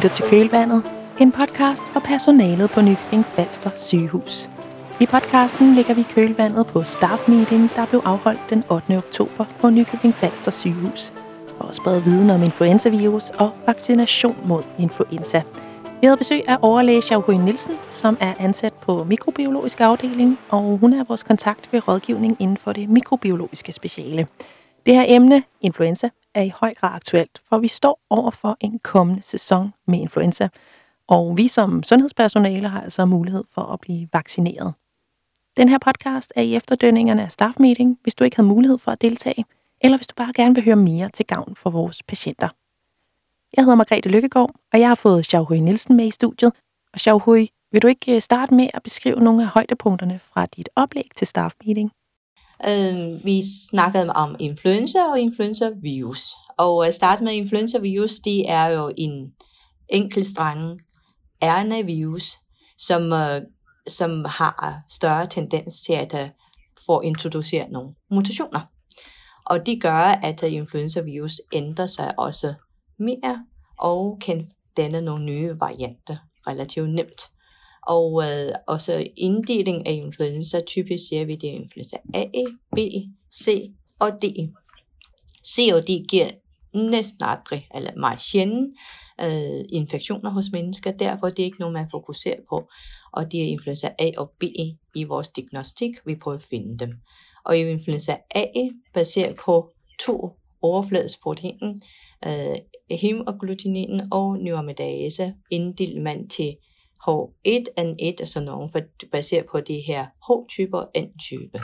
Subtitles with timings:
[0.00, 4.48] lytter til Kølvandet, en podcast for personalet på Nykøbing Falster sygehus.
[5.00, 8.96] I podcasten lægger vi kølvandet på staff meeting, der blev afholdt den 8.
[8.96, 11.12] oktober på Nykøbing Falster sygehus,
[11.56, 15.42] for at sprede viden om influenzavirus og vaccination mod influenza.
[16.00, 20.92] Vi havde besøg af overlæge Xiaohui Nielsen, som er ansat på mikrobiologisk afdeling, og hun
[20.92, 24.26] er vores kontakt ved rådgivning inden for det mikrobiologiske speciale.
[24.86, 28.78] Det her emne, influenza, er i høj grad aktuelt, for vi står over for en
[28.78, 30.48] kommende sæson med influenza,
[31.08, 34.74] og vi som sundhedspersonale har altså mulighed for at blive vaccineret.
[35.56, 38.90] Den her podcast er i efterdønningerne af staff meeting, hvis du ikke havde mulighed for
[38.90, 39.44] at deltage,
[39.80, 42.48] eller hvis du bare gerne vil høre mere til gavn for vores patienter.
[43.56, 46.52] Jeg hedder Margrethe Lykkegaard, og jeg har fået Xiaohui Nielsen med i studiet.
[46.92, 50.68] Og Xiaohui, vil du ikke øh, starte med at beskrive nogle af højdepunkterne fra dit
[50.76, 51.92] oplæg til staff meeting?
[52.68, 56.34] Øh, vi snakkede om influenza og influenza-virus.
[56.58, 59.32] Og at starte med influenza-virus, det er jo en
[59.88, 60.80] enkeltstreng
[61.42, 62.38] RNA-virus,
[62.78, 63.42] som, øh,
[63.88, 66.28] som har større tendens til at øh,
[66.86, 68.60] få introduceret nogle mutationer.
[69.46, 72.54] Og det gør, at øh, influenza-virus ændrer sig også
[72.98, 73.44] mere
[73.78, 77.30] og kan danne nogle nye varianter relativt nemt.
[77.86, 82.44] Og øh, også inddeling af influenza, typisk siger vi det influenza A, e,
[82.76, 82.78] B,
[83.34, 84.24] C og D.
[85.46, 86.30] C og D giver
[86.74, 88.76] næsten aldrig, eller meget sjældent,
[89.20, 90.92] øh, infektioner hos mennesker.
[90.92, 92.68] Derfor det er ikke noget, man fokuserer på.
[93.12, 94.42] Og det er influenza A og B
[94.94, 95.90] i vores diagnostik.
[96.06, 96.92] Vi prøver at finde dem.
[97.44, 98.44] Og i influenza A,
[98.94, 100.30] baseret på to
[100.62, 101.74] overfladesproteiner,
[102.26, 102.56] øh,
[102.98, 106.56] hemagglutinin og neuraminidase, inddeler man til
[107.08, 108.80] H1, N1 og sådan nogen, for
[109.12, 111.60] baseret på de her H-typer og N-type.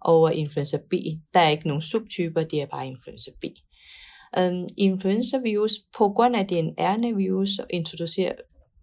[0.00, 0.92] Og influenza B,
[1.34, 3.44] der er ikke nogen subtyper, det er bare influenza B.
[4.38, 8.32] Øhm, um, influenza-virus, på grund af det er en RNA-virus, introducerer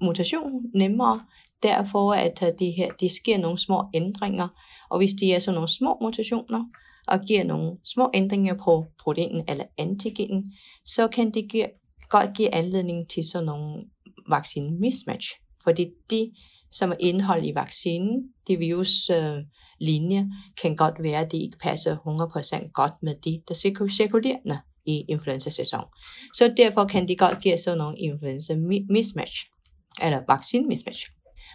[0.01, 1.21] mutation nemmere,
[1.63, 4.47] derfor at det her, det sker nogle små ændringer,
[4.89, 6.65] og hvis de er sådan nogle små mutationer,
[7.07, 10.53] og giver nogle små ændringer på proteinen eller antigenen,
[10.85, 11.67] så kan det give,
[12.09, 13.83] godt give anledning til sådan nogle
[14.29, 15.27] vaccine mismatch.
[15.65, 16.31] Fordi de,
[16.71, 20.29] som er indhold i vaccinen, de viruslinjer, øh,
[20.61, 23.53] kan godt være, at de ikke passer 100% godt med de, der
[23.89, 25.83] cirkulerende i influenza-sæson.
[26.33, 29.45] Så derfor kan de godt give sådan nogle influenza-mismatch,
[30.03, 31.05] eller vaccine-mismatch.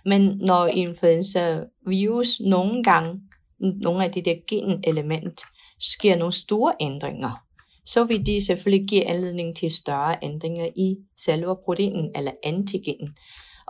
[0.05, 3.21] Men når influenza-virus nogle gange,
[3.59, 5.41] nogle af de der genelement,
[5.81, 7.45] sker nogle store ændringer,
[7.87, 13.09] så vil de selvfølgelig give anledning til større ændringer i selve proteinen eller antigenen.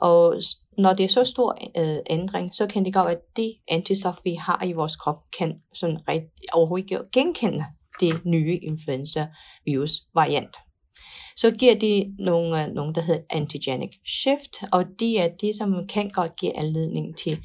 [0.00, 0.42] Og
[0.78, 4.16] når det er så stor øh, ændring, så kan det godt være, at det antistof,
[4.24, 7.64] vi har i vores krop, kan sådan ret, overhovedet ikke genkende
[8.00, 10.56] det nye influenza-virus variant.
[11.36, 15.86] Så giver det nogle, øh, nogle, der hedder antigenic shift, og det er det, som
[15.88, 17.38] kan godt give anledning til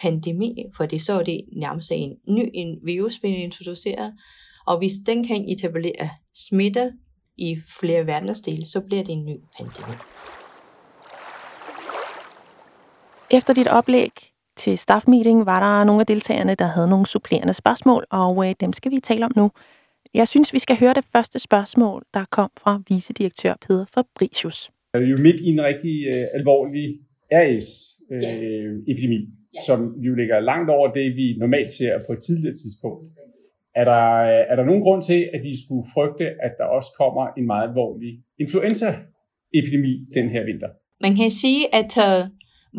[0.00, 4.14] pandemi, for det så er det nærmest en ny en virus bliver introduceret,
[4.66, 6.92] og hvis den kan etablere smitte
[7.36, 9.94] i flere verdensdele, så bliver det en ny pandemi.
[13.38, 14.12] Efter dit oplæg
[14.56, 18.54] til staff meeting var der nogle af deltagerne, der havde nogle supplerende spørgsmål, og øh,
[18.60, 19.50] dem skal vi tale om nu.
[20.14, 24.70] Jeg synes, vi skal høre det første spørgsmål, der kom fra vicedirektør Peder Fabricius.
[24.94, 26.86] Vi er jo midt i en rigtig øh, alvorlig
[27.40, 29.60] RS-epidemi, øh, ja.
[29.66, 33.02] som jo ligger langt over det, vi normalt ser på et tidligere tidspunkt.
[33.80, 34.04] Er der,
[34.50, 37.68] er der nogen grund til, at vi skulle frygte, at der også kommer en meget
[37.68, 40.70] alvorlig influenza-epidemi den her vinter?
[41.00, 42.28] Man kan sige, at uh,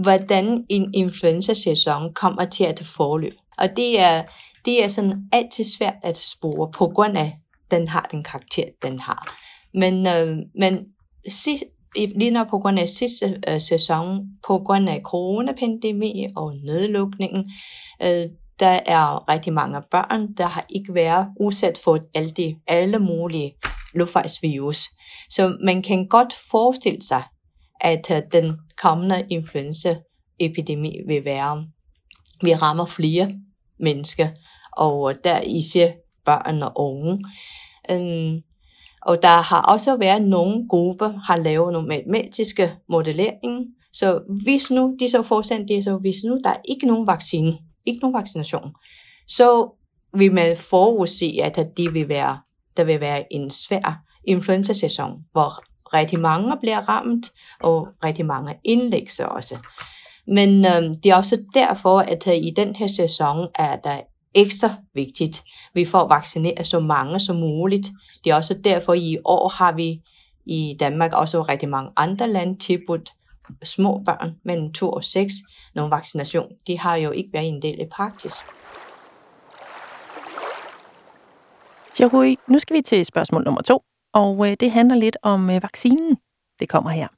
[0.02, 3.36] hvordan en influenza-sæson kommer til at forløbe.
[3.58, 4.24] Og det er,
[4.66, 7.34] det er sådan altid svært at spore, på grund af, at
[7.72, 9.38] den har den karakter, den har.
[9.74, 10.80] Men, øh, men
[11.28, 11.64] sidst,
[11.96, 17.52] lige når på grund af sidste øh, sæson, på grund af coronapandemi og nedlukningen,
[18.02, 18.26] øh,
[18.60, 23.56] der er rigtig mange børn, der har ikke været udsat for alle, de, alle mulige
[23.94, 24.90] luftvejsvirus.
[25.30, 27.24] Så man kan godt forestille sig,
[27.82, 31.68] at øh, den kommende influenzaepidemi vil være,
[32.42, 33.32] vi rammer flere
[33.80, 34.28] mennesker,
[34.72, 35.92] og der især
[36.26, 37.26] børn og unge.
[37.92, 38.42] Øhm,
[39.02, 44.96] og der har også været nogle grupper, har lavet nogle matematiske modellering, så hvis nu,
[45.00, 48.72] de så forsendt det, så hvis nu der er ikke nogen vaccine, ikke nogen vaccination,
[49.28, 49.70] så
[50.14, 52.40] vil man forudse, at det vil være,
[52.78, 55.64] der vil være en svær influenza-sæson, hvor
[55.94, 59.56] rigtig mange bliver ramt, og rigtig mange indlæggelser også.
[60.28, 64.00] Men øhm, det er også derfor, at øh, i den her sæson er der
[64.34, 65.44] ekstra vigtigt, at
[65.74, 67.88] vi får vaccineret så mange som muligt.
[68.24, 70.02] Det er også derfor, at i år har vi
[70.46, 73.14] i Danmark, også rigtig mange andre lande, tilbudt
[73.64, 75.34] små børn mellem 2 og 6
[75.76, 76.48] nogle vaccination.
[76.68, 78.34] De har jo ikke været en del i praksis.
[82.00, 83.84] Jerui, nu skal vi til spørgsmål nummer to,
[84.22, 86.12] og øh, det handler lidt om øh, vaccinen.
[86.60, 87.10] Det kommer her.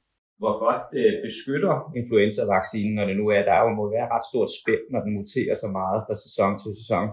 [0.42, 4.50] Hvor godt øh, beskytter influenza-vaccinen, når det nu er, der jo må være ret stort
[4.58, 7.06] spænd, når den muterer så meget fra sæson til sæson.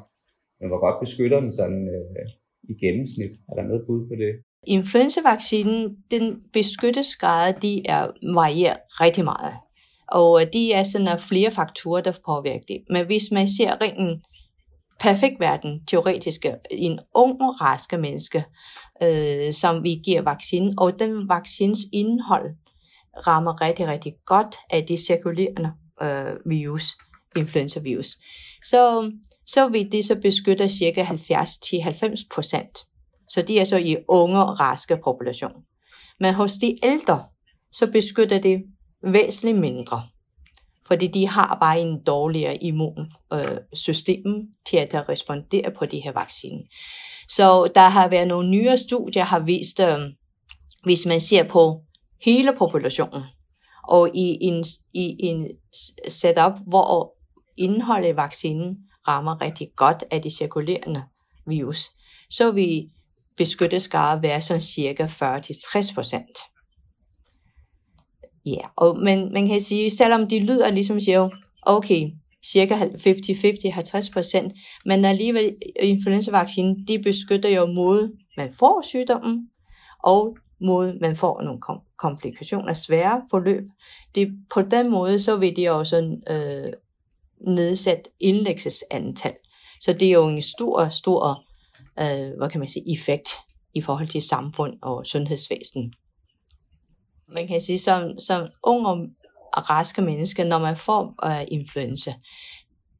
[0.59, 2.27] Men hvor godt beskytter den sådan øh,
[2.71, 3.33] i gennemsnit?
[3.49, 4.31] Er der noget bud på det?
[4.77, 5.79] Influenzavaccinen,
[6.13, 8.03] den beskyttelsesgrad, de er
[8.39, 9.53] varierer rigtig meget.
[10.21, 12.79] Og de er sådan flere faktorer, der påvirker det.
[12.93, 14.23] Men hvis man ser rent
[14.99, 18.45] perfekt verden, teoretisk, en ung og raske menneske,
[19.03, 22.55] øh, som vi giver vaccinen, og den vaccins indhold
[23.27, 26.85] rammer rigtig, rigtig godt af det cirkulerende øh, virus,
[27.37, 28.07] influenza-virus.
[28.63, 29.11] Så,
[29.45, 32.77] så vil det så beskytte cirka 70-90 procent
[33.33, 35.51] så det er så i unge, raske population.
[36.19, 37.23] Men hos de ældre,
[37.71, 38.63] så beskytter det
[39.03, 40.03] væsentligt mindre.
[40.87, 46.61] Fordi de har bare en dårligere immunsystem øh, til at respondere på de her vacciner.
[47.29, 49.99] Så der har været nogle nyere studier, har vist, øh,
[50.83, 51.81] hvis man ser på
[52.25, 53.23] hele populationen,
[53.87, 55.47] og i en, i en
[56.07, 57.15] setup, hvor
[57.57, 58.77] indholdet i vaccinen
[59.07, 61.03] rammer rigtig godt af de cirkulerende
[61.47, 61.89] virus,
[62.29, 62.83] så vi
[63.37, 66.37] beskyttelsesgrad være sådan cirka 40-60 procent.
[68.45, 71.29] Ja, og men man kan sige, selvom de lyder ligesom siger,
[71.61, 72.09] okay,
[72.45, 74.53] cirka 50-50, 50 procent,
[74.85, 79.49] men alligevel øh, influenzavaccinen, de beskytter jo mod, man får sygdommen,
[80.03, 83.63] og mod, man får nogle kom- komplikationer, svære forløb.
[84.15, 86.73] Det, på den måde, så vil det også øh,
[87.47, 89.33] nedsætte indlæggelsesantal.
[89.81, 91.43] Så det er jo en stor, stor
[91.99, 93.29] øh, hvad kan man sige, effekt
[93.73, 95.93] i forhold til samfund og sundhedsvæsen.
[97.29, 98.85] Man kan sige, som, som ung
[99.53, 102.13] og raske mennesker, når man får øh, influenza,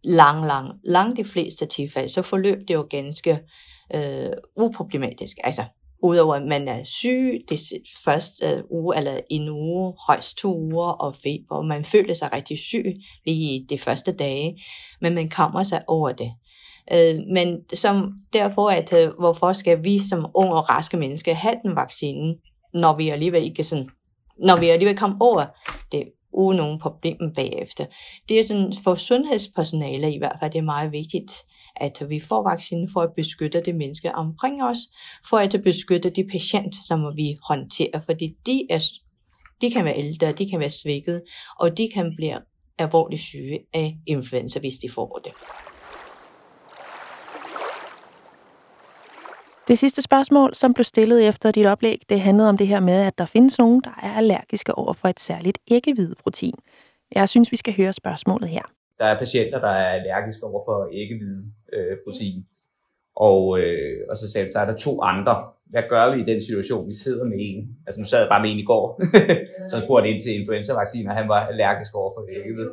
[0.03, 3.39] lang, lang, lang de fleste tilfælde, så forløb det jo ganske
[3.93, 5.37] øh, uproblematisk.
[5.43, 5.63] Altså,
[6.03, 7.59] udover at man er syg det
[8.05, 12.33] første øh, uge, eller en uge, højst to uger, og feber, og man føler sig
[12.33, 12.85] rigtig syg
[13.25, 14.63] lige de første dage,
[15.01, 16.31] men man kommer sig over det.
[16.91, 21.55] Øh, men som derfor, at øh, hvorfor skal vi som unge og raske mennesker have
[21.63, 22.35] den vaccine,
[22.73, 23.89] når vi alligevel ikke sådan,
[24.39, 25.45] når vi alligevel kommer over
[25.91, 26.03] det
[26.33, 27.85] uden nogen problemer bagefter.
[28.29, 31.31] Det er sådan, for sundhedspersonale i hvert fald, det er meget vigtigt,
[31.75, 34.77] at vi får vaccinen for at beskytte de mennesker omkring os,
[35.29, 38.79] for at beskytte de patienter, som vi håndterer, fordi de, er,
[39.61, 41.21] de kan være ældre, de kan være svækket,
[41.59, 42.39] og de kan blive
[42.77, 45.33] alvorligt syge af influenza, hvis de får det.
[49.67, 53.07] Det sidste spørgsmål, som blev stillet efter dit oplæg, det handlede om det her med,
[53.07, 56.53] at der findes nogen, der er allergiske over for et særligt æggehvideprotein.
[57.15, 58.61] Jeg synes, vi skal høre spørgsmålet her.
[58.99, 62.37] Der er patienter, der er allergiske over for æggehvideprotein.
[62.37, 62.43] Øh,
[63.15, 65.43] og, øh, og så sagde så er der to andre.
[65.65, 66.87] Hvad gør vi i den situation?
[66.87, 67.77] Vi sidder med en.
[67.87, 69.01] Altså nu sad jeg bare med en i går,
[69.71, 72.71] så spurgte ind til influenzavaccinen, og han var allergisk over for æggehvide.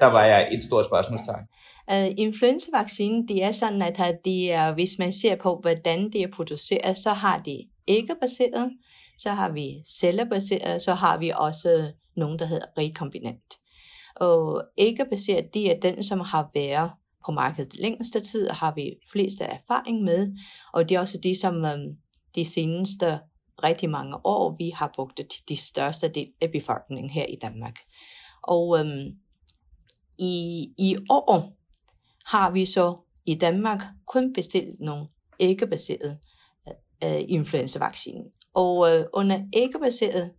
[0.00, 1.44] Der var jeg et stort spørgsmålstegn.
[1.90, 6.30] Uh, influenzavaccinen, det er sådan, at de er, hvis man ser på, hvordan de er
[6.32, 8.72] produceret, så har de æggebaseret,
[9.18, 13.58] så har vi cellebaseret, så har vi også nogen, der hedder rekombinant.
[14.16, 16.90] Og æggebaseret, det er den, som har været
[17.26, 20.36] på markedet længste tid, og har vi flest erfaring med,
[20.72, 21.96] og det er også de, som um,
[22.34, 23.18] de seneste
[23.62, 27.36] rigtig mange år, vi har brugt det til de største del af befolkningen her i
[27.42, 27.78] Danmark.
[28.42, 29.16] Og um,
[30.18, 31.52] i, i år,
[32.26, 35.06] har vi så i Danmark kun bestilt nogle
[35.40, 36.18] æggebaserede
[36.68, 38.24] øh, øh influenzavaccine.
[38.54, 40.30] Og øh, under æggebaseret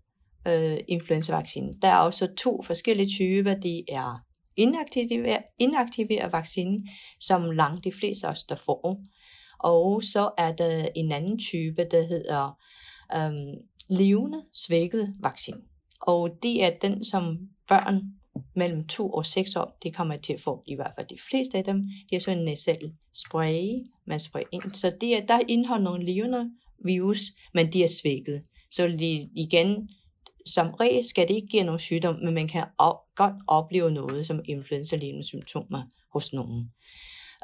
[0.47, 3.53] øh, influenzavaccine, der er også to forskellige typer.
[3.53, 4.19] De er
[4.55, 6.79] inaktiveret, inaktiveret vaccine,
[7.19, 9.01] som langt de fleste os der får.
[9.59, 12.57] Og så er der en anden type, der hedder
[13.15, 13.53] øh,
[13.89, 15.61] levende svækket vaccine.
[16.01, 17.37] Og det er den, som
[17.67, 18.01] børn
[18.55, 21.57] mellem 2 og 6 år, det kommer til at få i hvert fald de fleste
[21.57, 21.81] af dem.
[21.81, 23.69] De har sådan en nasal spray,
[24.05, 24.73] man sprayer ind.
[24.73, 26.51] Så det er, der indeholder nogle levende
[26.85, 27.19] virus,
[27.53, 28.43] men de er svækket.
[28.71, 29.89] Så de, igen,
[30.45, 34.25] som regel skal det ikke give nogen sygdom, men man kan op, godt opleve noget
[34.25, 36.71] som influenza-lignende symptomer hos nogen.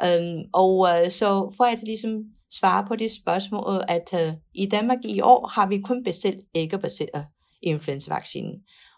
[0.03, 4.98] Um, og uh, så for at ligesom svare på det spørgsmål, at uh, i Danmark
[5.03, 7.25] i år har vi kun bestilt æggebaseret
[7.62, 8.53] influenza-vaccine.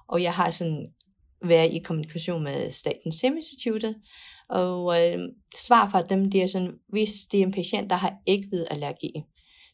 [0.07, 0.93] Og jeg har sådan
[1.45, 3.95] være i kommunikation med Statens Serum Institute,
[4.49, 5.19] og øh,
[5.57, 9.23] svar fra dem, det er sådan, hvis det er en patient, der har ægvidallergi,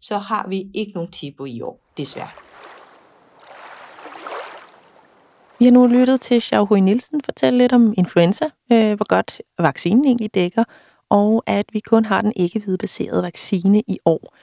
[0.01, 2.29] så har vi ikke nogen TIBO i år, desværre.
[5.59, 10.05] Vi har nu lyttet til Xiaohui Nielsen fortælle lidt om influenza, øh, hvor godt vaccinen
[10.05, 10.63] egentlig dækker,
[11.09, 14.35] og at vi kun har den ikke-hvidbaserede vaccine i år.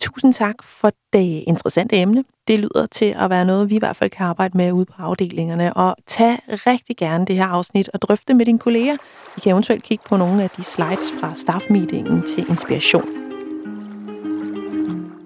[0.00, 2.24] Tusind tak for det interessante emne.
[2.48, 4.94] Det lyder til at være noget, vi i hvert fald kan arbejde med ude på
[4.98, 5.74] afdelingerne.
[5.74, 8.96] Og tag rigtig gerne det her afsnit og drøfte med dine kolleger.
[9.36, 13.04] I kan eventuelt kigge på nogle af de slides fra staffmeetingen til inspiration.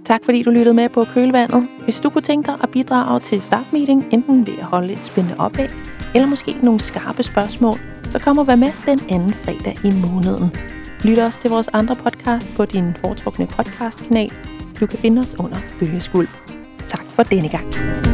[0.05, 1.69] Tak fordi du lyttede med på Kølevandet.
[1.85, 5.41] Hvis du kunne tænke dig at bidrage til staffmeeting, enten ved at holde et spændende
[5.41, 5.69] oplæg,
[6.15, 10.57] eller måske nogle skarpe spørgsmål, så kom og vær med den anden fredag i måneden.
[11.05, 14.58] Lyt også til vores andre podcast på din foretrukne podcastkanal.
[14.81, 16.29] Du kan finde os under Bøgeskuld.
[16.89, 18.08] Tak for denne gang.